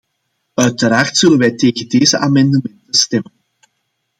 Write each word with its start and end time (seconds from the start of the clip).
Uiteraard 0.53 1.17
zullen 1.17 1.37
wij 1.37 1.55
tegen 1.55 1.87
deze 1.87 2.17
amendementen 2.17 2.93
stemmen. 2.93 3.31